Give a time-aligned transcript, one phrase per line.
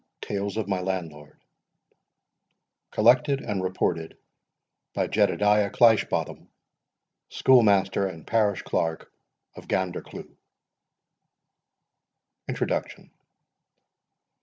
[0.21, 1.37] TALES OF MY LANDLORD
[2.89, 4.17] COLLECTED AND REPORTED
[4.95, 6.47] BY JEDEDIAH CLEISHBOTHAM,
[7.29, 9.13] SCHOOLMASTER AND PARISH CLERK
[9.55, 10.35] OF GANDERCLEUGH.
[12.47, 13.11] INTRODUCTION.